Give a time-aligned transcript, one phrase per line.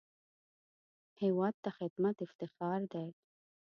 [1.21, 3.07] هېواد ته خدمت افتخار دی